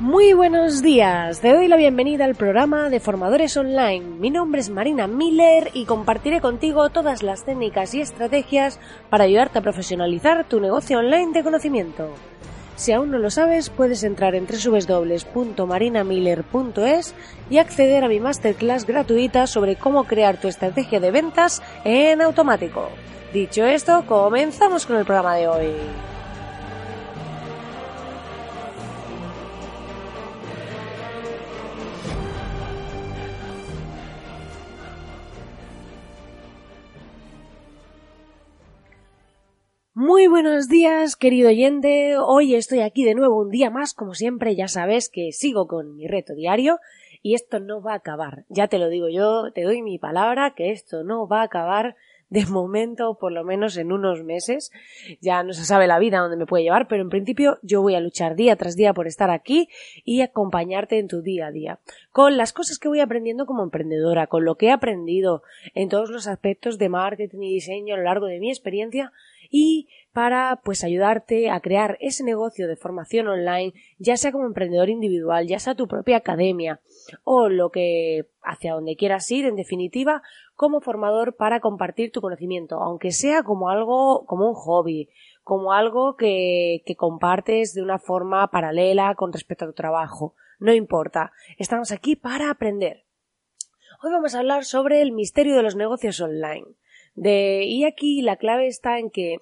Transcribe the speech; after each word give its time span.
Muy 0.00 0.32
buenos 0.32 0.80
días, 0.80 1.40
te 1.40 1.52
doy 1.52 1.66
la 1.66 1.76
bienvenida 1.76 2.24
al 2.24 2.36
programa 2.36 2.88
de 2.88 3.00
Formadores 3.00 3.56
Online. 3.56 4.04
Mi 4.20 4.30
nombre 4.30 4.60
es 4.60 4.70
Marina 4.70 5.08
Miller 5.08 5.72
y 5.74 5.86
compartiré 5.86 6.40
contigo 6.40 6.88
todas 6.88 7.24
las 7.24 7.44
técnicas 7.44 7.94
y 7.94 8.00
estrategias 8.00 8.78
para 9.10 9.24
ayudarte 9.24 9.58
a 9.58 9.62
profesionalizar 9.62 10.44
tu 10.44 10.60
negocio 10.60 11.00
online 11.00 11.32
de 11.32 11.42
conocimiento. 11.42 12.14
Si 12.76 12.92
aún 12.92 13.10
no 13.10 13.18
lo 13.18 13.28
sabes, 13.28 13.70
puedes 13.70 14.04
entrar 14.04 14.36
en 14.36 14.46
www.marinamiller.es 14.46 17.14
y 17.50 17.58
acceder 17.58 18.04
a 18.04 18.08
mi 18.08 18.20
masterclass 18.20 18.86
gratuita 18.86 19.48
sobre 19.48 19.74
cómo 19.74 20.04
crear 20.04 20.40
tu 20.40 20.46
estrategia 20.46 21.00
de 21.00 21.10
ventas 21.10 21.60
en 21.82 22.22
automático. 22.22 22.88
Dicho 23.32 23.66
esto, 23.66 24.04
comenzamos 24.06 24.86
con 24.86 24.94
el 24.94 25.04
programa 25.04 25.34
de 25.34 25.48
hoy. 25.48 25.72
Muy 40.18 40.26
buenos 40.26 40.68
días, 40.68 41.14
querido 41.14 41.48
oyente. 41.48 42.16
Hoy 42.18 42.56
estoy 42.56 42.80
aquí 42.80 43.04
de 43.04 43.14
nuevo 43.14 43.40
un 43.40 43.50
día 43.50 43.70
más, 43.70 43.94
como 43.94 44.14
siempre, 44.14 44.56
ya 44.56 44.66
sabes 44.66 45.08
que 45.08 45.30
sigo 45.30 45.68
con 45.68 45.94
mi 45.94 46.08
reto 46.08 46.34
diario 46.34 46.80
y 47.22 47.34
esto 47.34 47.60
no 47.60 47.80
va 47.80 47.92
a 47.92 47.98
acabar. 47.98 48.44
Ya 48.48 48.66
te 48.66 48.80
lo 48.80 48.88
digo 48.88 49.08
yo, 49.08 49.52
te 49.52 49.62
doy 49.62 49.80
mi 49.80 50.00
palabra 50.00 50.54
que 50.56 50.72
esto 50.72 51.04
no 51.04 51.28
va 51.28 51.42
a 51.42 51.44
acabar 51.44 51.94
de 52.30 52.44
momento, 52.46 53.16
por 53.18 53.32
lo 53.32 53.44
menos 53.44 53.76
en 53.76 53.92
unos 53.92 54.24
meses. 54.24 54.72
Ya 55.20 55.44
no 55.44 55.52
se 55.52 55.64
sabe 55.64 55.86
la 55.86 56.00
vida 56.00 56.18
dónde 56.18 56.36
me 56.36 56.46
puede 56.46 56.64
llevar, 56.64 56.88
pero 56.88 57.02
en 57.02 57.10
principio 57.10 57.58
yo 57.62 57.80
voy 57.80 57.94
a 57.94 58.00
luchar 58.00 58.34
día 58.34 58.56
tras 58.56 58.74
día 58.74 58.94
por 58.94 59.06
estar 59.06 59.30
aquí 59.30 59.68
y 60.04 60.20
acompañarte 60.22 60.98
en 60.98 61.06
tu 61.06 61.22
día 61.22 61.46
a 61.46 61.52
día. 61.52 61.78
Con 62.10 62.36
las 62.36 62.52
cosas 62.52 62.80
que 62.80 62.88
voy 62.88 62.98
aprendiendo 62.98 63.46
como 63.46 63.62
emprendedora, 63.62 64.26
con 64.26 64.44
lo 64.44 64.56
que 64.56 64.66
he 64.66 64.72
aprendido 64.72 65.42
en 65.74 65.88
todos 65.88 66.10
los 66.10 66.26
aspectos 66.26 66.76
de 66.76 66.88
marketing 66.88 67.42
y 67.42 67.54
diseño 67.54 67.94
a 67.94 67.98
lo 67.98 68.04
largo 68.04 68.26
de 68.26 68.40
mi 68.40 68.50
experiencia 68.50 69.12
y 69.50 69.88
para 70.12 70.60
pues 70.64 70.84
ayudarte 70.84 71.50
a 71.50 71.60
crear 71.60 71.96
ese 72.00 72.24
negocio 72.24 72.66
de 72.66 72.76
formación 72.76 73.28
online, 73.28 73.72
ya 73.98 74.16
sea 74.16 74.32
como 74.32 74.46
emprendedor 74.46 74.88
individual, 74.88 75.46
ya 75.46 75.58
sea 75.58 75.74
tu 75.74 75.86
propia 75.86 76.16
academia 76.16 76.80
o 77.24 77.48
lo 77.48 77.70
que 77.70 78.26
hacia 78.42 78.74
donde 78.74 78.96
quieras 78.96 79.30
ir, 79.30 79.46
en 79.46 79.56
definitiva, 79.56 80.22
como 80.54 80.80
formador 80.80 81.36
para 81.36 81.60
compartir 81.60 82.10
tu 82.10 82.20
conocimiento, 82.20 82.82
aunque 82.82 83.12
sea 83.12 83.42
como 83.42 83.68
algo, 83.68 84.24
como 84.26 84.48
un 84.48 84.54
hobby, 84.54 85.08
como 85.44 85.72
algo 85.72 86.16
que, 86.16 86.82
que 86.84 86.96
compartes 86.96 87.74
de 87.74 87.82
una 87.82 87.98
forma 87.98 88.50
paralela 88.50 89.14
con 89.14 89.32
respecto 89.32 89.64
a 89.64 89.68
tu 89.68 89.74
trabajo. 89.74 90.34
No 90.58 90.74
importa, 90.74 91.32
estamos 91.58 91.92
aquí 91.92 92.16
para 92.16 92.50
aprender. 92.50 93.04
Hoy 94.02 94.10
vamos 94.10 94.34
a 94.34 94.40
hablar 94.40 94.64
sobre 94.64 95.00
el 95.00 95.12
misterio 95.12 95.56
de 95.56 95.62
los 95.62 95.76
negocios 95.76 96.20
online. 96.20 96.66
De, 97.20 97.64
y 97.64 97.84
aquí 97.84 98.22
la 98.22 98.36
clave 98.36 98.66
está 98.66 98.98
en 98.98 99.10
que 99.10 99.38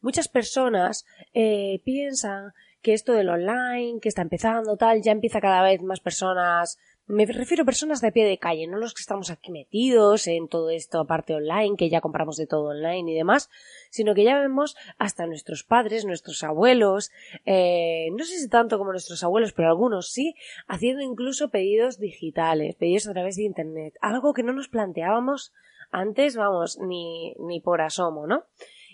muchas 0.00 0.28
personas 0.28 1.04
eh, 1.34 1.80
piensan 1.84 2.52
que 2.82 2.92
esto 2.94 3.12
del 3.12 3.28
online, 3.28 3.98
que 4.00 4.08
está 4.08 4.22
empezando, 4.22 4.76
tal, 4.76 5.02
ya 5.02 5.12
empieza 5.12 5.40
cada 5.40 5.62
vez 5.62 5.82
más 5.82 6.00
personas 6.00 6.78
me 7.08 7.24
refiero 7.24 7.62
a 7.62 7.66
personas 7.66 8.00
de 8.00 8.10
pie 8.10 8.24
de 8.24 8.38
calle, 8.38 8.66
no 8.66 8.78
los 8.78 8.92
que 8.92 9.00
estamos 9.00 9.30
aquí 9.30 9.52
metidos 9.52 10.26
en 10.26 10.48
todo 10.48 10.70
esto 10.70 10.98
aparte 10.98 11.34
online, 11.34 11.76
que 11.76 11.88
ya 11.88 12.00
compramos 12.00 12.36
de 12.36 12.48
todo 12.48 12.70
online 12.70 13.12
y 13.12 13.14
demás, 13.14 13.48
sino 13.90 14.12
que 14.14 14.24
ya 14.24 14.40
vemos 14.40 14.76
hasta 14.98 15.26
nuestros 15.26 15.62
padres, 15.62 16.04
nuestros 16.04 16.42
abuelos, 16.42 17.12
eh, 17.44 18.08
no 18.16 18.24
sé 18.24 18.38
si 18.38 18.48
tanto 18.48 18.76
como 18.78 18.90
nuestros 18.90 19.22
abuelos, 19.22 19.52
pero 19.52 19.68
algunos 19.68 20.10
sí, 20.10 20.34
haciendo 20.66 21.00
incluso 21.00 21.50
pedidos 21.50 22.00
digitales, 22.00 22.74
pedidos 22.74 23.06
a 23.06 23.12
través 23.12 23.36
de 23.36 23.44
internet, 23.44 23.94
algo 24.00 24.34
que 24.34 24.42
no 24.42 24.52
nos 24.52 24.68
planteábamos 24.68 25.52
antes, 25.96 26.36
vamos, 26.36 26.78
ni, 26.78 27.34
ni 27.38 27.60
por 27.60 27.80
asomo, 27.80 28.26
¿no? 28.26 28.44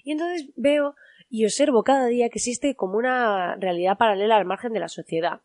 Y 0.04 0.12
entonces 0.12 0.50
veo 0.56 0.94
y 1.28 1.44
observo 1.44 1.82
cada 1.82 2.06
día 2.06 2.28
que 2.28 2.38
existe 2.38 2.76
como 2.76 2.96
una 2.96 3.56
realidad 3.56 3.98
paralela 3.98 4.36
al 4.36 4.44
margen 4.44 4.72
de 4.72 4.80
la 4.80 4.88
sociedad. 4.88 5.40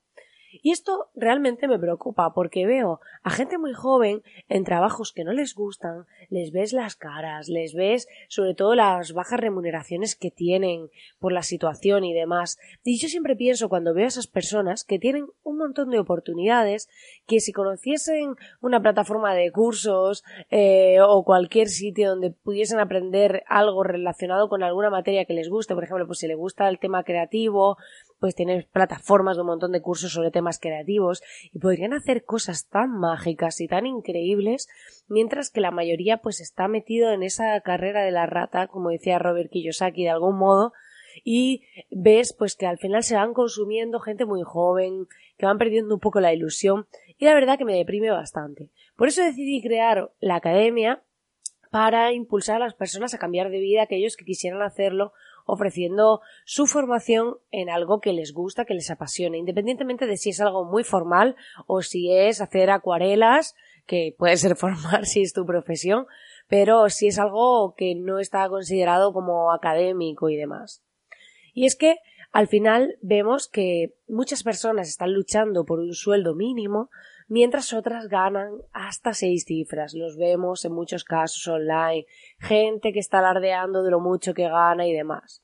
Y 0.52 0.72
esto 0.72 1.10
realmente 1.16 1.68
me 1.68 1.80
preocupa 1.80 2.34
porque 2.34 2.66
veo 2.66 3.00
a 3.24 3.30
gente 3.30 3.58
muy 3.58 3.74
joven 3.74 4.24
en 4.50 4.64
trabajos 4.64 5.12
que 5.12 5.24
no 5.24 5.34
les 5.34 5.54
gustan, 5.54 6.06
les 6.30 6.52
ves 6.52 6.74
las 6.74 6.96
caras, 6.96 7.50
les 7.50 7.74
ves 7.74 8.08
sobre 8.28 8.54
todo 8.54 8.76
las 8.76 9.14
bajas 9.14 9.40
remuneraciones 9.40 10.16
que 10.16 10.32
tienen 10.32 10.90
por 11.20 11.32
la 11.32 11.44
situación 11.44 12.04
y 12.04 12.14
demás. 12.14 12.58
Y 12.84 12.98
yo 13.00 13.08
siempre 13.08 13.36
pienso 13.36 13.70
cuando 13.70 13.94
veo 13.94 14.06
a 14.06 14.10
esas 14.10 14.28
personas 14.28 14.84
que 14.84 15.00
tienen 15.00 15.28
un 15.44 15.58
montón 15.58 15.90
de 15.90 16.00
oportunidades 16.00 16.90
que 17.26 17.40
si 17.40 17.52
conociesen 17.52 18.36
una 18.62 18.82
plataforma 18.82 19.34
de 19.34 19.52
cursos 19.52 20.24
eh, 20.50 21.00
o 21.02 21.24
cualquier 21.24 21.68
sitio 21.68 22.10
donde 22.10 22.32
pudiesen 22.32 22.80
aprender 22.80 23.44
algo 23.48 23.84
relacionado 23.84 24.50
con 24.50 24.64
alguna 24.64 24.90
materia 24.90 25.26
que 25.26 25.34
les 25.34 25.50
guste, 25.50 25.76
por 25.76 25.84
ejemplo, 25.84 26.08
pues 26.08 26.20
si 26.20 26.28
les 26.28 26.38
gusta 26.38 26.68
el 26.70 26.80
tema 26.80 27.04
creativo, 27.04 27.78
pues 28.20 28.36
tienes 28.36 28.66
plataformas 28.66 29.38
de 29.38 29.42
un 29.42 29.48
montón 29.48 29.72
de 29.72 29.82
cursos 29.82 30.12
sobre 30.12 30.32
temas 30.32 30.60
creativos 30.60 31.22
y 31.52 31.60
podrían 31.60 31.94
hacer 31.94 32.24
cosas 32.24 32.68
tan 32.68 32.92
mágicas 32.92 33.62
y 33.62 33.68
tan 33.68 33.86
increíbles, 33.86 34.68
mientras 35.08 35.50
que 35.50 35.62
la 35.62 35.72
mayoría 35.72 36.18
pues 36.18 36.40
está 36.40 36.68
metido 36.68 37.12
en 37.12 37.24
esa 37.24 37.60
carrera 37.62 38.04
de 38.04 38.12
la 38.12 38.26
rata, 38.26 38.68
como 38.68 38.90
decía 38.90 39.20
Robert 39.20 39.50
Kiyosaki 39.52 40.04
de 40.04 40.10
algún 40.10 40.38
modo, 40.38 40.74
y 41.24 41.64
ves 41.90 42.34
pues 42.34 42.56
que 42.56 42.68
al 42.68 42.78
final 42.78 43.04
se 43.04 43.16
van 43.16 43.34
consumiendo 43.34 44.00
gente 44.00 44.26
muy 44.26 44.42
joven, 44.44 45.08
que 45.38 45.46
van 45.46 45.58
perdiendo 45.58 45.94
un 45.94 46.00
poco 46.00 46.20
la 46.20 46.34
ilusión 46.34 46.88
y 47.18 47.26
la 47.26 47.34
verdad 47.34 47.58
que 47.58 47.66
me 47.66 47.76
deprime 47.76 48.12
bastante. 48.12 48.70
Por 48.96 49.08
eso 49.08 49.24
decidí 49.24 49.62
crear 49.62 50.12
la 50.20 50.36
academia 50.36 51.04
para 51.72 52.14
impulsar 52.14 52.58
a 52.58 52.66
las 52.66 52.74
personas 52.74 53.14
a 53.14 53.20
cambiar 53.20 53.50
de 53.50 53.60
vida, 53.60 53.84
aquellos 53.84 54.16
que 54.16 54.26
quisieran 54.26 54.62
hacerlo 54.62 55.14
ofreciendo 55.48 56.22
su 56.46 56.68
formación 56.68 57.38
en 57.52 57.70
algo 57.70 58.00
que 58.00 58.14
les 58.14 58.34
gusta, 58.34 58.66
que 58.66 58.76
les 58.76 58.92
apasione, 58.92 59.40
independientemente 59.40 60.06
de 60.06 60.18
si 60.18 60.30
es 60.30 60.42
algo 60.42 60.66
muy 60.66 60.84
formal 60.84 61.36
o 61.66 61.82
si 61.82 62.12
es 62.12 62.42
hacer 62.42 62.70
acuarelas, 62.70 63.56
que 63.88 64.14
puede 64.16 64.38
ser 64.38 64.56
formal 64.58 65.08
si 65.08 65.22
es 65.22 65.34
tu 65.34 65.46
profesión, 65.46 66.06
pero 66.48 66.90
si 66.90 67.08
es 67.08 67.18
algo 67.18 67.74
que 67.76 67.96
no 67.96 68.20
está 68.20 68.48
considerado 68.50 69.14
como 69.14 69.52
académico 69.52 70.30
y 70.30 70.36
demás. 70.36 70.84
Y 71.54 71.66
es 71.66 71.76
que 71.76 71.96
al 72.32 72.48
final 72.48 72.98
vemos 73.02 73.48
que 73.48 73.96
muchas 74.08 74.44
personas 74.44 74.90
están 74.90 75.14
luchando 75.14 75.66
por 75.66 75.80
un 75.80 75.94
sueldo 75.94 76.36
mínimo, 76.36 76.90
mientras 77.28 77.74
otras 77.74 78.08
ganan 78.08 78.62
hasta 78.74 79.14
seis 79.14 79.46
cifras. 79.46 79.94
Los 79.94 80.18
vemos 80.18 80.66
en 80.66 80.74
muchos 80.74 81.04
casos 81.04 81.48
online, 81.48 82.06
gente 82.40 82.94
que 82.94 83.00
está 83.00 83.20
alardeando 83.20 83.84
de 83.84 83.92
lo 83.92 84.00
mucho 84.00 84.34
que 84.34 84.50
gana 84.50 84.88
y 84.88 84.94
demás. 84.94 85.44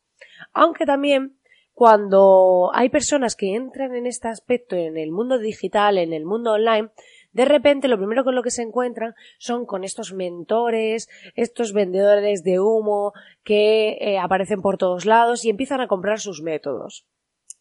Aunque 0.53 0.85
también 0.85 1.37
cuando 1.73 2.69
hay 2.73 2.89
personas 2.89 3.35
que 3.35 3.55
entran 3.55 3.95
en 3.95 4.05
este 4.05 4.27
aspecto 4.27 4.75
en 4.75 4.97
el 4.97 5.11
mundo 5.11 5.39
digital, 5.39 5.97
en 5.97 6.13
el 6.13 6.25
mundo 6.25 6.51
online, 6.51 6.89
de 7.31 7.45
repente 7.45 7.87
lo 7.87 7.97
primero 7.97 8.23
con 8.23 8.35
lo 8.35 8.43
que 8.43 8.51
se 8.51 8.61
encuentran 8.61 9.15
son 9.39 9.65
con 9.65 9.83
estos 9.83 10.13
mentores, 10.13 11.09
estos 11.35 11.73
vendedores 11.73 12.43
de 12.43 12.59
humo 12.59 13.13
que 13.43 13.97
eh, 13.99 14.19
aparecen 14.19 14.61
por 14.61 14.77
todos 14.77 15.05
lados 15.05 15.43
y 15.45 15.49
empiezan 15.49 15.81
a 15.81 15.87
comprar 15.87 16.19
sus 16.19 16.43
métodos 16.43 17.07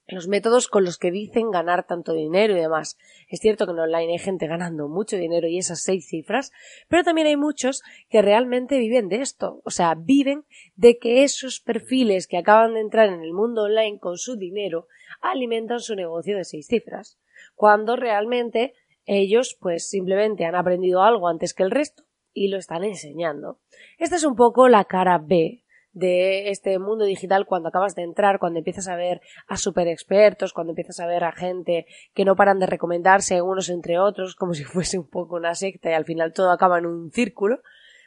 los 0.06 0.28
métodos 0.28 0.68
con 0.68 0.84
los 0.84 0.98
que 0.98 1.10
dicen 1.10 1.50
ganar 1.50 1.86
tanto 1.86 2.12
dinero 2.12 2.56
y 2.56 2.60
demás. 2.60 2.98
Es 3.28 3.40
cierto 3.40 3.66
que 3.66 3.72
en 3.72 3.78
online 3.78 4.12
hay 4.12 4.18
gente 4.18 4.46
ganando 4.46 4.88
mucho 4.88 5.16
dinero 5.16 5.46
y 5.48 5.58
esas 5.58 5.82
seis 5.82 6.06
cifras, 6.08 6.52
pero 6.88 7.04
también 7.04 7.26
hay 7.26 7.36
muchos 7.36 7.82
que 8.08 8.22
realmente 8.22 8.78
viven 8.78 9.08
de 9.08 9.22
esto, 9.22 9.60
o 9.64 9.70
sea, 9.70 9.94
viven 9.94 10.44
de 10.74 10.98
que 10.98 11.22
esos 11.22 11.60
perfiles 11.60 12.26
que 12.26 12.38
acaban 12.38 12.74
de 12.74 12.80
entrar 12.80 13.08
en 13.08 13.22
el 13.22 13.32
mundo 13.32 13.62
online 13.62 13.98
con 13.98 14.18
su 14.18 14.36
dinero 14.36 14.88
alimentan 15.20 15.80
su 15.80 15.94
negocio 15.94 16.36
de 16.36 16.44
seis 16.44 16.66
cifras, 16.66 17.18
cuando 17.54 17.96
realmente 17.96 18.74
ellos 19.04 19.56
pues 19.60 19.88
simplemente 19.88 20.44
han 20.44 20.54
aprendido 20.54 21.02
algo 21.02 21.28
antes 21.28 21.54
que 21.54 21.62
el 21.62 21.70
resto 21.70 22.04
y 22.32 22.48
lo 22.48 22.58
están 22.58 22.84
enseñando. 22.84 23.60
Esta 23.98 24.16
es 24.16 24.24
un 24.24 24.36
poco 24.36 24.68
la 24.68 24.84
cara 24.84 25.18
B 25.18 25.61
de 25.92 26.50
este 26.50 26.78
mundo 26.78 27.04
digital 27.04 27.46
cuando 27.46 27.68
acabas 27.68 27.94
de 27.94 28.02
entrar, 28.02 28.38
cuando 28.38 28.58
empiezas 28.58 28.88
a 28.88 28.96
ver 28.96 29.20
a 29.46 29.56
super 29.56 29.88
expertos, 29.88 30.52
cuando 30.52 30.72
empiezas 30.72 31.00
a 31.00 31.06
ver 31.06 31.24
a 31.24 31.32
gente 31.32 31.86
que 32.14 32.24
no 32.24 32.36
paran 32.36 32.58
de 32.58 32.66
recomendarse 32.66 33.42
unos 33.42 33.68
entre 33.68 33.98
otros, 33.98 34.34
como 34.34 34.54
si 34.54 34.64
fuese 34.64 34.98
un 34.98 35.08
poco 35.08 35.36
una 35.36 35.54
secta 35.54 35.90
y 35.90 35.94
al 35.94 36.04
final 36.04 36.32
todo 36.32 36.50
acaba 36.50 36.78
en 36.78 36.86
un 36.86 37.10
círculo, 37.12 37.60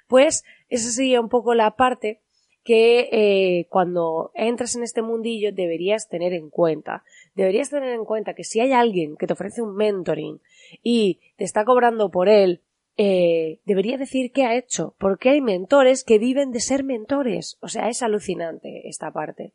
pues 0.07 0.43
esa 0.69 0.89
sería 0.89 1.21
un 1.21 1.29
poco 1.29 1.53
la 1.53 1.75
parte 1.75 2.21
que 2.63 3.09
eh, 3.11 3.67
cuando 3.69 4.31
entras 4.33 4.75
en 4.75 4.81
este 4.81 5.03
mundillo 5.03 5.51
deberías 5.53 6.09
tener 6.09 6.33
en 6.33 6.49
cuenta. 6.49 7.03
Deberías 7.35 7.69
tener 7.69 7.93
en 7.93 8.05
cuenta 8.05 8.33
que 8.33 8.43
si 8.43 8.59
hay 8.59 8.73
alguien 8.73 9.17
que 9.17 9.27
te 9.27 9.33
ofrece 9.33 9.61
un 9.61 9.75
mentoring 9.75 10.41
y 10.81 11.19
te 11.37 11.43
está 11.43 11.63
cobrando 11.63 12.09
por 12.09 12.27
él 12.27 12.63
eh, 12.97 13.59
debería 13.65 13.97
decir 13.97 14.31
qué 14.31 14.45
ha 14.45 14.55
hecho, 14.55 14.95
porque 14.97 15.29
hay 15.29 15.41
mentores 15.41 16.03
que 16.03 16.19
viven 16.19 16.51
de 16.51 16.59
ser 16.59 16.83
mentores. 16.83 17.57
O 17.61 17.67
sea, 17.67 17.89
es 17.89 18.01
alucinante 18.01 18.87
esta 18.87 19.11
parte. 19.11 19.53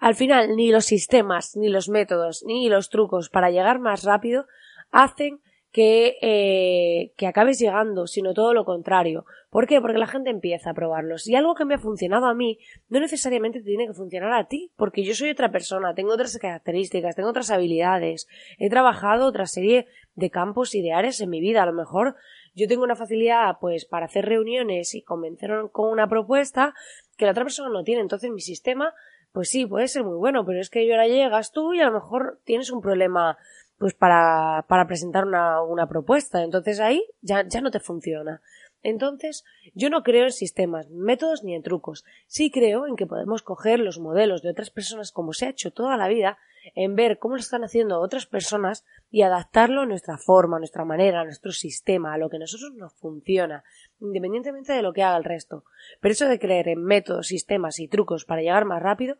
Al 0.00 0.14
final, 0.14 0.56
ni 0.56 0.70
los 0.70 0.84
sistemas, 0.84 1.56
ni 1.56 1.68
los 1.68 1.88
métodos, 1.88 2.44
ni 2.44 2.68
los 2.68 2.90
trucos 2.90 3.30
para 3.30 3.50
llegar 3.50 3.78
más 3.78 4.02
rápido 4.02 4.46
hacen 4.90 5.40
que, 5.72 6.16
eh, 6.22 7.12
que 7.16 7.26
acabes 7.26 7.58
llegando, 7.58 8.06
sino 8.06 8.32
todo 8.32 8.54
lo 8.54 8.64
contrario. 8.64 9.26
¿Por 9.50 9.66
qué? 9.66 9.80
Porque 9.80 9.98
la 9.98 10.06
gente 10.06 10.30
empieza 10.30 10.70
a 10.70 10.74
probarlos. 10.74 11.26
Y 11.28 11.34
algo 11.34 11.54
que 11.54 11.66
me 11.66 11.74
ha 11.74 11.78
funcionado 11.78 12.26
a 12.26 12.34
mí, 12.34 12.58
no 12.88 12.98
necesariamente 12.98 13.60
te 13.60 13.66
tiene 13.66 13.86
que 13.86 13.92
funcionar 13.92 14.32
a 14.32 14.48
ti, 14.48 14.72
porque 14.76 15.04
yo 15.04 15.14
soy 15.14 15.30
otra 15.30 15.52
persona, 15.52 15.94
tengo 15.94 16.14
otras 16.14 16.36
características, 16.38 17.14
tengo 17.14 17.28
otras 17.28 17.50
habilidades, 17.50 18.26
he 18.58 18.70
trabajado 18.70 19.26
otra 19.26 19.46
serie 19.46 19.86
de 20.14 20.30
campos 20.30 20.74
y 20.74 20.82
de 20.82 20.92
áreas 20.92 21.20
en 21.20 21.30
mi 21.30 21.40
vida. 21.40 21.62
A 21.62 21.66
lo 21.66 21.74
mejor 21.74 22.16
yo 22.56 22.66
tengo 22.66 22.82
una 22.82 22.96
facilidad, 22.96 23.58
pues, 23.60 23.84
para 23.84 24.06
hacer 24.06 24.24
reuniones 24.24 24.94
y 24.94 25.02
convencer 25.02 25.50
con 25.72 25.90
una 25.90 26.08
propuesta 26.08 26.74
que 27.16 27.26
la 27.26 27.32
otra 27.32 27.44
persona 27.44 27.68
no 27.68 27.84
tiene. 27.84 28.00
Entonces 28.00 28.30
mi 28.30 28.40
sistema, 28.40 28.94
pues 29.32 29.50
sí, 29.50 29.66
puede 29.66 29.88
ser 29.88 30.04
muy 30.04 30.16
bueno, 30.16 30.44
pero 30.46 30.60
es 30.60 30.70
que 30.70 30.90
ahora 30.90 31.06
llegas 31.06 31.52
tú 31.52 31.74
y 31.74 31.80
a 31.80 31.86
lo 31.86 31.92
mejor 31.92 32.40
tienes 32.44 32.70
un 32.70 32.80
problema 32.80 33.36
pues 33.78 33.92
para, 33.92 34.64
para 34.68 34.86
presentar 34.86 35.26
una, 35.26 35.62
una 35.62 35.86
propuesta. 35.86 36.42
Entonces 36.42 36.80
ahí 36.80 37.04
ya, 37.20 37.46
ya 37.46 37.60
no 37.60 37.70
te 37.70 37.78
funciona. 37.78 38.40
Entonces, 38.82 39.44
yo 39.74 39.90
no 39.90 40.02
creo 40.02 40.24
en 40.24 40.32
sistemas, 40.32 40.88
métodos 40.90 41.42
ni 41.42 41.54
en 41.54 41.62
trucos. 41.62 42.04
Sí 42.26 42.50
creo 42.50 42.86
en 42.86 42.96
que 42.96 43.06
podemos 43.06 43.42
coger 43.42 43.80
los 43.80 43.98
modelos 43.98 44.42
de 44.42 44.50
otras 44.50 44.70
personas 44.70 45.12
como 45.12 45.32
se 45.32 45.46
ha 45.46 45.50
hecho 45.50 45.72
toda 45.72 45.96
la 45.96 46.08
vida, 46.08 46.38
en 46.74 46.96
ver 46.96 47.18
cómo 47.18 47.36
lo 47.36 47.40
están 47.40 47.64
haciendo 47.64 48.00
otras 48.00 48.26
personas 48.26 48.84
y 49.10 49.22
adaptarlo 49.22 49.82
a 49.82 49.86
nuestra 49.86 50.18
forma, 50.18 50.56
a 50.56 50.60
nuestra 50.60 50.84
manera, 50.84 51.20
a 51.20 51.24
nuestro 51.24 51.52
sistema, 51.52 52.12
a 52.12 52.18
lo 52.18 52.28
que 52.28 52.36
a 52.36 52.40
nosotros 52.40 52.74
nos 52.74 52.94
funciona, 52.94 53.64
independientemente 54.00 54.72
de 54.72 54.82
lo 54.82 54.92
que 54.92 55.02
haga 55.02 55.16
el 55.16 55.24
resto. 55.24 55.64
Pero 56.00 56.12
eso 56.12 56.28
de 56.28 56.38
creer 56.38 56.68
en 56.68 56.82
métodos, 56.82 57.28
sistemas 57.28 57.78
y 57.78 57.88
trucos 57.88 58.24
para 58.24 58.42
llegar 58.42 58.64
más 58.64 58.82
rápido, 58.82 59.16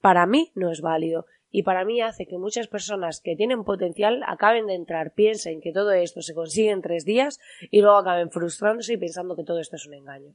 para 0.00 0.26
mí 0.26 0.52
no 0.54 0.70
es 0.70 0.80
válido 0.80 1.26
y 1.50 1.64
para 1.64 1.84
mí 1.84 2.00
hace 2.00 2.26
que 2.26 2.38
muchas 2.38 2.68
personas 2.68 3.20
que 3.20 3.34
tienen 3.36 3.64
potencial 3.64 4.22
acaben 4.26 4.66
de 4.66 4.74
entrar, 4.74 5.12
piensen 5.12 5.60
que 5.60 5.72
todo 5.72 5.92
esto 5.92 6.22
se 6.22 6.34
consigue 6.34 6.70
en 6.70 6.82
tres 6.82 7.04
días 7.04 7.40
y 7.70 7.80
luego 7.80 7.96
acaben 7.96 8.30
frustrándose 8.30 8.94
y 8.94 8.98
pensando 8.98 9.36
que 9.36 9.44
todo 9.44 9.58
esto 9.58 9.76
es 9.76 9.86
un 9.86 9.94
engaño. 9.94 10.34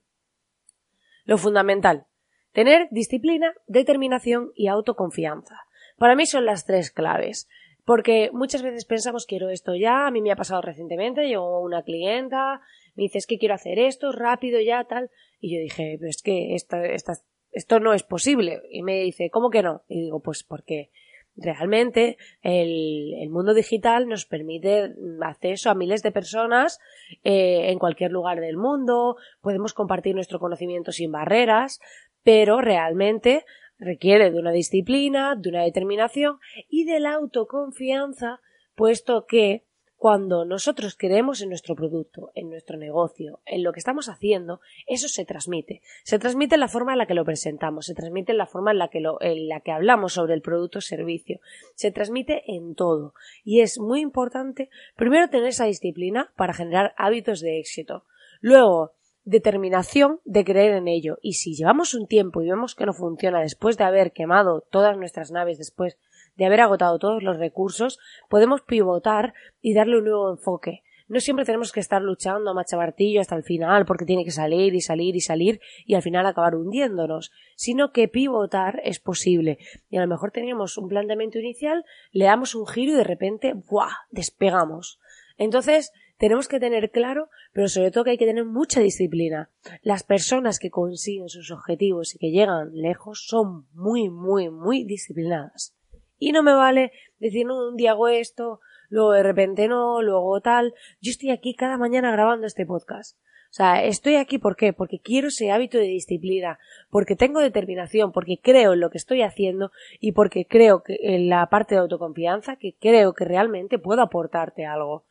Lo 1.24 1.38
fundamental, 1.38 2.06
tener 2.52 2.88
disciplina, 2.92 3.54
determinación 3.66 4.52
y 4.56 4.68
autoconfianza. 4.68 5.65
Para 5.98 6.16
mí 6.16 6.26
son 6.26 6.46
las 6.46 6.66
tres 6.66 6.92
claves. 6.92 7.48
Porque 7.86 8.32
muchas 8.34 8.64
veces 8.64 8.86
pensamos 8.86 9.28
quiero 9.28 9.50
esto 9.50 9.76
ya, 9.76 10.08
a 10.08 10.12
mí 10.12 10.22
me 10.22 10.32
ha 10.32 10.36
pasado 10.36 10.60
recientemente, 10.62 11.28
llegó 11.28 11.62
una 11.62 11.84
clienta, 11.84 12.62
me 12.96 13.04
dice 13.04 13.20
es 13.20 13.28
que 13.28 13.38
quiero 13.38 13.54
hacer 13.54 13.78
esto, 13.78 14.12
rápido 14.12 14.60
ya, 14.60 14.86
tal, 14.86 15.12
y 15.40 15.54
yo 15.54 15.62
dije, 15.62 15.98
pero 16.00 16.10
es 16.10 16.24
que 16.24 16.56
esto 16.56 17.80
no 17.80 17.94
es 17.94 18.02
posible. 18.02 18.62
Y 18.72 18.82
me 18.82 19.02
dice, 19.02 19.30
¿cómo 19.30 19.52
que 19.52 19.62
no? 19.62 19.84
Y 19.88 20.02
digo, 20.02 20.20
pues 20.20 20.44
porque 20.44 20.90
realmente 21.36 22.18
el, 22.42 23.30
mundo 23.30 23.54
digital 23.54 24.08
nos 24.08 24.26
permite 24.26 24.94
acceso 25.22 25.70
a 25.70 25.76
miles 25.76 26.02
de 26.02 26.12
personas 26.12 26.80
eh, 27.24 27.70
en 27.70 27.80
cualquier 27.80 28.12
lugar 28.12 28.40
del 28.40 28.58
mundo, 28.58 29.18
podemos 29.42 29.74
compartir 29.74 30.16
nuestro 30.16 30.40
conocimiento 30.40 30.92
sin 30.92 31.12
barreras, 31.12 31.80
pero 32.24 32.62
realmente 32.62 33.46
requiere 33.78 34.32
de 34.32 34.40
una 34.40 34.52
disciplina, 34.52 35.36
de 35.36 35.50
una 35.50 35.64
determinación 35.64 36.40
y 36.70 36.86
de 36.86 37.00
la 37.00 37.14
autoconfianza, 37.14 38.40
puesto 38.76 39.26
que 39.26 39.64
cuando 39.98 40.46
nosotros 40.46 40.96
creemos 40.96 41.42
en 41.42 41.50
nuestro 41.50 41.74
producto, 41.74 42.32
en 42.36 42.50
nuestro 42.50 42.78
negocio, 42.78 43.40
en 43.46 43.64
lo 43.64 43.72
que 43.72 43.80
estamos 43.80 44.10
haciendo, 44.10 44.60
eso 44.88 45.08
se 45.08 45.26
transmite. 45.26 45.82
Se 46.04 46.20
transmite 46.20 46.56
en 46.56 46.62
la 46.62 46.68
forma 46.68 46.92
en 46.92 47.00
la 47.00 47.08
que 47.08 47.14
lo 47.14 47.26
presentamos, 47.26 47.86
se 47.86 47.96
transmite 47.96 48.34
en 48.34 48.38
la 48.38 48.46
forma 48.46 48.72
en 48.72 48.78
la 48.78 48.90
que, 48.90 49.00
lo, 49.00 49.22
en 49.22 49.48
la 49.48 49.62
que 49.62 49.72
hablamos 49.72 50.14
sobre 50.14 50.34
el 50.34 50.42
producto 50.42 50.80
o 50.80 50.82
servicio, 50.82 51.40
se 51.76 51.92
transmite 51.92 52.44
en 52.46 52.76
todo. 52.76 53.14
Y 53.44 53.62
es 53.62 53.80
muy 53.80 54.02
importante, 54.02 54.70
primero, 54.96 55.30
tener 55.30 55.48
esa 55.48 55.66
disciplina 55.66 56.32
para 56.36 56.54
generar 56.54 56.94
hábitos 56.98 57.40
de 57.40 57.60
éxito. 57.60 58.04
Luego, 58.42 58.92
determinación 59.26 60.22
de 60.24 60.46
creer 60.46 60.74
en 60.74 60.88
ello. 60.88 61.18
Y 61.22 61.34
si 61.34 61.56
llevamos 61.56 61.94
un 61.94 62.08
tiempo 62.08 62.42
y 62.42 62.48
vemos 62.48 62.76
que 62.76 62.86
no 62.86 62.94
funciona 62.94 63.42
después 63.42 63.78
de 63.78 63.84
haber 63.84 64.14
quemado 64.14 64.62
todas 64.70 64.98
nuestras 64.98 65.32
naves, 65.32 65.58
después 65.58 65.98
de 66.38 66.46
haber 66.46 66.62
agotado 66.62 67.00
todos 67.00 67.24
los 67.24 67.38
recursos, 67.38 68.00
podemos 68.30 68.62
pivotar 68.62 69.34
y 69.62 69.74
darle 69.74 69.98
un 69.98 70.06
nuevo 70.06 70.32
enfoque. 70.32 70.84
No 71.08 71.20
siempre 71.20 71.46
tenemos 71.46 71.72
que 71.72 71.80
estar 71.80 72.02
luchando 72.02 72.50
a 72.50 72.54
machamartillo 72.56 73.22
hasta 73.22 73.36
el 73.36 73.44
final 73.44 73.86
porque 73.86 74.06
tiene 74.06 74.26
que 74.26 74.32
salir 74.32 74.74
y 74.74 74.82
salir 74.82 75.16
y 75.16 75.22
salir 75.22 75.62
y 75.86 75.94
al 75.94 76.02
final 76.02 76.26
acabar 76.26 76.56
hundiéndonos, 76.56 77.32
sino 77.56 77.92
que 77.92 78.08
pivotar 78.08 78.82
es 78.84 79.00
posible. 79.00 79.60
Y 79.90 79.98
a 79.98 80.02
lo 80.02 80.08
mejor 80.08 80.32
teníamos 80.32 80.78
un 80.78 80.88
planteamiento 80.88 81.38
inicial, 81.38 81.86
le 82.12 82.26
damos 82.26 82.56
un 82.56 82.66
giro 82.66 82.94
y 82.94 82.96
de 82.96 83.04
repente, 83.04 83.54
¡buah! 83.54 83.92
despegamos. 84.10 85.00
Entonces, 85.38 85.92
tenemos 86.18 86.48
que 86.48 86.60
tener 86.60 86.92
claro, 86.92 87.30
pero 87.54 87.68
sobre 87.68 87.92
todo 87.92 88.04
que 88.04 88.12
hay 88.12 88.18
que 88.18 88.26
tener 88.26 88.46
mucha 88.46 88.80
disciplina. 88.80 89.50
Las 89.82 90.04
personas 90.04 90.60
que 90.60 90.70
consiguen 90.70 91.30
sus 91.30 91.52
objetivos 91.52 92.16
y 92.16 92.20
que 92.20 92.32
llegan 92.32 92.72
lejos 92.74 93.26
son 93.28 93.68
muy, 93.74 94.10
muy, 94.10 94.50
muy 94.50 94.84
disciplinadas. 94.84 95.76
Y 96.18 96.32
no 96.32 96.44
me 96.44 96.54
vale 96.54 96.92
decir, 97.20 97.46
no, 97.46 97.68
un 97.68 97.76
día 97.76 97.92
hago 97.92 98.08
esto, 98.08 98.62
luego 98.90 99.12
de 99.12 99.24
repente 99.24 99.68
no, 99.68 100.02
luego 100.02 100.40
tal. 100.42 100.74
Yo 101.02 101.12
estoy 101.12 101.32
aquí 101.32 101.56
cada 101.56 101.78
mañana 101.78 102.12
grabando 102.12 102.48
este 102.48 102.66
podcast. 102.66 103.18
O 103.18 103.58
sea, 103.58 103.86
estoy 103.86 104.16
aquí 104.16 104.38
¿por 104.38 104.58
qué? 104.58 104.74
Porque 104.74 105.00
quiero 105.00 105.30
ese 105.30 105.50
hábito 105.50 105.78
de 105.78 105.86
disciplina, 105.86 106.60
porque 106.90 107.16
tengo 107.16 107.40
determinación, 107.40 108.12
porque 108.12 108.40
creo 108.42 108.74
en 108.74 108.82
lo 108.82 108.90
que 108.90 108.98
estoy 108.98 109.22
haciendo 109.22 109.72
y 110.02 110.12
porque 110.12 110.46
creo 110.46 110.84
que 110.84 110.98
en 111.02 111.30
la 111.30 111.48
parte 111.48 111.76
de 111.76 111.80
autoconfianza, 111.80 112.58
que 112.58 112.76
creo 112.78 113.14
que 113.14 113.24
realmente 113.24 113.80
puedo 113.80 114.02
aportarte 114.02 114.66
algo. 114.66 115.06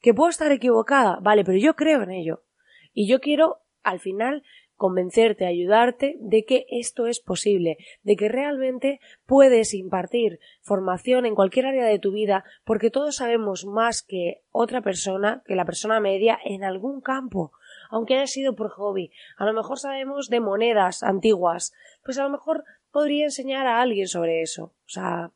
Que 0.00 0.14
puedo 0.14 0.30
estar 0.30 0.52
equivocada, 0.52 1.18
vale, 1.20 1.44
pero 1.44 1.58
yo 1.58 1.74
creo 1.74 2.02
en 2.02 2.10
ello. 2.10 2.44
Y 2.92 3.08
yo 3.08 3.20
quiero, 3.20 3.58
al 3.82 4.00
final, 4.00 4.42
convencerte, 4.78 5.44
ayudarte 5.44 6.16
de 6.20 6.44
que 6.44 6.64
esto 6.70 7.08
es 7.08 7.18
posible, 7.18 7.78
de 8.02 8.16
que 8.16 8.28
realmente 8.28 9.00
puedes 9.26 9.74
impartir 9.74 10.38
formación 10.62 11.26
en 11.26 11.34
cualquier 11.34 11.66
área 11.66 11.84
de 11.84 11.98
tu 11.98 12.12
vida, 12.12 12.44
porque 12.64 12.88
todos 12.88 13.16
sabemos 13.16 13.66
más 13.66 14.02
que 14.02 14.44
otra 14.52 14.80
persona, 14.80 15.42
que 15.46 15.56
la 15.56 15.64
persona 15.64 15.98
media, 15.98 16.38
en 16.44 16.62
algún 16.62 17.00
campo, 17.00 17.52
aunque 17.90 18.14
haya 18.14 18.28
sido 18.28 18.54
por 18.54 18.70
hobby. 18.70 19.10
A 19.36 19.44
lo 19.44 19.52
mejor 19.52 19.80
sabemos 19.80 20.28
de 20.28 20.40
monedas 20.40 21.02
antiguas, 21.02 21.74
pues 22.04 22.16
a 22.18 22.22
lo 22.22 22.30
mejor 22.30 22.64
podría 22.92 23.24
enseñar 23.24 23.66
a 23.66 23.82
alguien 23.82 24.06
sobre 24.06 24.42
eso. 24.42 24.74
O 24.86 24.88
sea, 24.88 25.32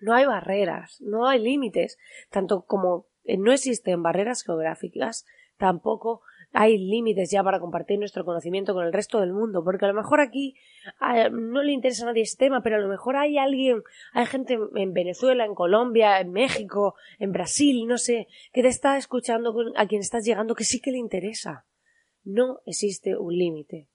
no 0.00 0.12
hay 0.12 0.26
barreras, 0.26 1.00
no 1.00 1.28
hay 1.28 1.38
límites, 1.38 1.98
tanto 2.30 2.62
como 2.62 3.06
no 3.24 3.52
existen 3.52 4.02
barreras 4.02 4.42
geográficas, 4.44 5.24
tampoco 5.56 6.22
hay 6.52 6.76
límites 6.76 7.30
ya 7.30 7.42
para 7.42 7.60
compartir 7.60 7.98
nuestro 7.98 8.24
conocimiento 8.24 8.74
con 8.74 8.84
el 8.84 8.92
resto 8.92 9.20
del 9.20 9.32
mundo, 9.32 9.64
porque 9.64 9.86
a 9.86 9.88
lo 9.88 9.94
mejor 9.94 10.20
aquí 10.20 10.54
no 11.30 11.62
le 11.62 11.72
interesa 11.72 12.04
a 12.04 12.06
nadie 12.08 12.22
este 12.22 12.44
tema, 12.44 12.62
pero 12.62 12.76
a 12.76 12.80
lo 12.80 12.88
mejor 12.88 13.16
hay 13.16 13.38
alguien, 13.38 13.82
hay 14.12 14.26
gente 14.26 14.58
en 14.74 14.92
Venezuela, 14.92 15.46
en 15.46 15.54
Colombia, 15.54 16.20
en 16.20 16.30
México, 16.30 16.94
en 17.18 17.32
Brasil, 17.32 17.86
no 17.86 17.96
sé, 17.96 18.28
que 18.52 18.62
te 18.62 18.68
está 18.68 18.98
escuchando, 18.98 19.54
a 19.76 19.86
quien 19.86 20.02
estás 20.02 20.24
llegando, 20.24 20.54
que 20.54 20.64
sí 20.64 20.80
que 20.80 20.92
le 20.92 20.98
interesa. 20.98 21.64
No 22.24 22.60
existe 22.66 23.16
un 23.16 23.34
límite. 23.34 23.88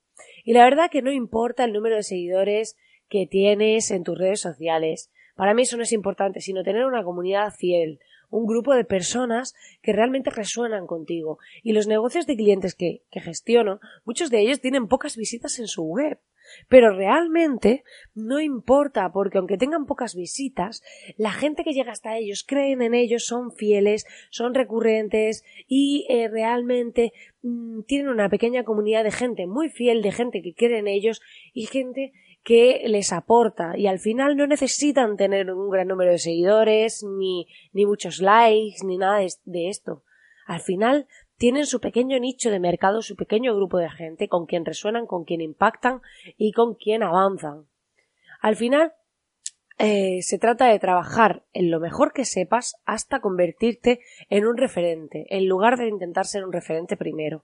Y 0.44 0.54
la 0.54 0.64
verdad 0.64 0.90
que 0.90 1.04
no 1.04 1.12
importa 1.12 1.64
el 1.64 1.74
número 1.74 1.96
de 1.96 2.04
seguidores 2.04 2.76
que 3.08 3.28
tienes 3.28 3.92
en 3.92 4.04
tus 4.04 4.18
redes 4.18 4.42
sociales. 4.42 5.12
Para 5.36 5.54
mí 5.54 5.62
eso 5.62 5.78
no 5.78 5.84
es 5.84 5.92
importante, 5.92 6.42
sino 6.42 6.64
tener 6.64 6.86
una 6.86 7.04
comunidad 7.04 7.54
fiel, 7.54 8.00
un 8.30 8.46
grupo 8.46 8.74
de 8.74 8.86
personas 8.86 9.54
que 9.82 9.94
realmente 9.94 10.30
resuenan 10.30 10.88
contigo. 10.88 11.40
Y 11.64 11.74
los 11.74 11.88
negocios 11.88 12.28
de 12.28 12.36
clientes 12.36 12.76
que, 12.76 13.04
que 13.12 13.22
gestiono, 13.22 13.80
muchos 14.06 14.30
de 14.30 14.42
ellos 14.42 14.62
tienen 14.62 14.88
pocas 14.88 15.16
visitas 15.16 15.60
en 15.60 15.68
su 15.68 15.84
web. 15.84 16.20
Pero 16.68 16.96
realmente 16.96 17.84
no 18.16 18.40
importa, 18.40 19.12
porque 19.12 19.38
aunque 19.38 19.58
tengan 19.58 19.86
pocas 19.86 20.16
visitas, 20.16 20.84
la 21.18 21.32
gente 21.32 21.64
que 21.64 21.74
llega 21.74 21.92
hasta 21.92 22.18
ellos 22.18 22.46
creen 22.48 22.82
en 22.82 22.94
ellos, 22.94 23.26
son 23.26 23.52
fieles, 23.52 24.06
son 24.30 24.54
recurrentes 24.54 25.44
y 25.68 26.06
eh, 26.10 26.28
realmente 26.28 27.14
mm, 27.42 27.82
tienen 27.84 28.10
una 28.10 28.30
pequeña 28.30 28.64
comunidad 28.64 29.04
de 29.04 29.12
gente 29.12 29.48
muy 29.48 29.70
fiel, 29.70 30.02
de 30.02 30.12
gente 30.12 30.42
que 30.42 30.54
cree 30.54 30.80
en 30.80 30.88
ellos 30.88 31.22
y 31.54 31.66
gente 31.66 32.14
que 32.48 32.84
les 32.88 33.12
aporta 33.12 33.78
y 33.78 33.88
al 33.88 34.00
final 34.00 34.38
no 34.38 34.48
necesitan 34.48 35.18
tener 35.18 35.52
un 35.52 35.70
gran 35.70 35.90
número 35.90 36.12
de 36.12 36.18
seguidores 36.18 37.04
ni, 37.04 37.46
ni 37.74 37.86
muchos 37.86 38.22
likes 38.22 38.86
ni 38.86 38.98
nada 38.98 39.20
de, 39.44 39.68
esto. 39.68 40.06
Al 40.46 40.62
final 40.62 41.08
tienen 41.36 41.66
su 41.66 41.82
pequeño 41.82 42.18
nicho 42.20 42.50
de 42.50 42.62
mercado, 42.62 43.02
su 43.02 43.18
pequeño 43.18 43.54
grupo 43.54 43.80
de 43.80 43.90
gente 43.90 44.30
con 44.30 44.46
quien 44.46 44.64
resuenan, 44.64 45.08
con 45.08 45.26
quien 45.26 45.42
impactan 45.42 46.00
y 46.38 46.54
con 46.54 46.76
quien 46.76 47.04
avanzan. 47.04 47.68
Al 48.40 48.56
final 48.56 48.94
eh, 49.78 50.22
se 50.22 50.40
trata 50.40 50.68
de 50.68 50.80
trabajar 50.80 51.44
en 51.52 51.70
lo 51.70 51.82
mejor 51.82 52.14
que 52.14 52.24
sepas 52.24 52.78
hasta 52.86 53.20
convertirte 53.20 54.00
en 54.30 54.48
un 54.48 54.56
referente, 54.56 55.26
en 55.32 55.50
lugar 55.50 55.78
de 55.78 55.90
intentar 55.90 56.26
ser 56.26 56.46
un 56.46 56.54
referente 56.54 56.96
primero. 56.96 57.44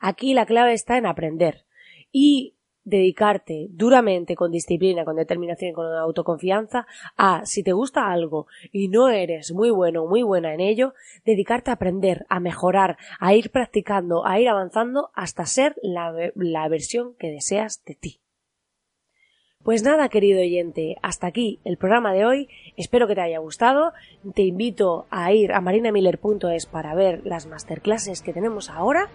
Aquí 0.00 0.34
la 0.34 0.44
clave 0.44 0.72
está 0.72 0.98
en 0.98 1.06
aprender 1.06 1.66
y 2.10 2.56
dedicarte 2.90 3.68
duramente, 3.70 4.34
con 4.36 4.50
disciplina, 4.50 5.04
con 5.04 5.16
determinación 5.16 5.70
y 5.70 5.72
con 5.72 5.86
autoconfianza 5.86 6.86
a, 7.16 7.46
si 7.46 7.62
te 7.62 7.72
gusta 7.72 8.10
algo 8.10 8.46
y 8.72 8.88
no 8.88 9.08
eres 9.08 9.52
muy 9.52 9.70
bueno 9.70 10.02
o 10.02 10.08
muy 10.08 10.22
buena 10.22 10.52
en 10.52 10.60
ello, 10.60 10.92
dedicarte 11.24 11.70
a 11.70 11.74
aprender, 11.74 12.26
a 12.28 12.40
mejorar, 12.40 12.98
a 13.18 13.34
ir 13.34 13.50
practicando, 13.50 14.26
a 14.26 14.38
ir 14.38 14.48
avanzando 14.48 15.10
hasta 15.14 15.46
ser 15.46 15.76
la, 15.82 16.12
la 16.34 16.68
versión 16.68 17.14
que 17.14 17.30
deseas 17.30 17.82
de 17.84 17.94
ti. 17.94 18.19
Pues 19.62 19.82
nada, 19.82 20.08
querido 20.08 20.40
oyente, 20.40 20.96
hasta 21.02 21.26
aquí 21.26 21.60
el 21.66 21.76
programa 21.76 22.14
de 22.14 22.24
hoy. 22.24 22.48
Espero 22.78 23.06
que 23.06 23.14
te 23.14 23.20
haya 23.20 23.40
gustado. 23.40 23.92
Te 24.34 24.40
invito 24.40 25.04
a 25.10 25.34
ir 25.34 25.52
a 25.52 25.60
marinamiller.es 25.60 26.64
para 26.64 26.94
ver 26.94 27.20
las 27.26 27.46
masterclasses 27.46 28.22
que 28.22 28.32
tenemos 28.32 28.70
ahora. 28.70 29.10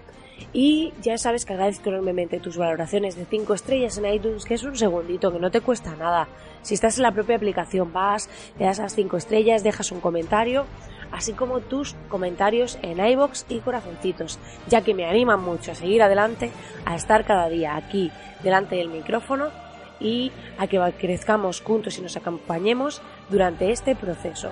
Y 0.54 0.94
ya 1.02 1.18
sabes 1.18 1.46
que 1.46 1.54
agradezco 1.54 1.90
enormemente 1.90 2.40
tus 2.40 2.58
valoraciones 2.58 3.16
de 3.16 3.26
5 3.26 3.56
estrellas 3.56 3.98
en 3.98 4.06
iTunes, 4.06 4.46
que 4.46 4.54
es 4.54 4.64
un 4.64 4.76
segundito, 4.76 5.32
que 5.32 5.40
no 5.40 5.50
te 5.50 5.62
cuesta 5.62 5.96
nada. 5.96 6.28
Si 6.62 6.76
estás 6.76 6.98
en 6.98 7.04
la 7.04 7.12
propia 7.12 7.38
aplicación, 7.38 7.92
vas, 7.92 8.30
le 8.60 8.66
das 8.66 8.78
las 8.78 8.94
5 8.94 9.18
estrellas, 9.18 9.64
dejas 9.64 9.92
un 9.92 10.00
comentario, 10.00 10.66
así 11.12 11.34
como 11.34 11.62
tus 11.62 11.96
comentarios 12.08 12.78
en 12.84 13.04
iBox 13.04 13.48
y 13.50 13.62
corazoncitos, 13.62 14.38
ya 14.68 14.82
que 14.82 14.94
me 14.94 15.06
animan 15.06 15.42
mucho 15.42 15.72
a 15.72 15.76
seguir 15.76 16.04
adelante, 16.04 16.52
a 16.86 16.96
estar 16.96 17.26
cada 17.26 17.50
día 17.50 17.76
aquí 17.76 18.12
delante 18.44 18.76
del 18.76 18.90
micrófono 18.90 19.65
y 20.00 20.32
a 20.58 20.68
que 20.68 20.80
crezcamos 20.98 21.62
juntos 21.62 21.98
y 21.98 22.02
nos 22.02 22.18
acompañemos 22.18 23.02
durante 23.30 23.72
este 23.72 23.96
proceso. 23.96 24.50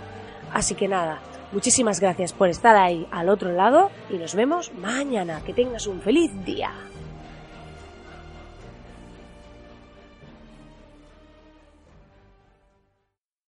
Así 0.53 0.75
que 0.75 0.87
nada, 0.87 1.19
muchísimas 1.51 1.99
gracias 1.99 2.33
por 2.33 2.49
estar 2.49 2.75
ahí 2.75 3.07
al 3.11 3.29
otro 3.29 3.51
lado 3.51 3.89
y 4.09 4.17
nos 4.17 4.35
vemos 4.35 4.73
mañana. 4.73 5.41
Que 5.45 5.53
tengas 5.53 5.87
un 5.87 6.01
feliz 6.01 6.31
día. 6.45 6.71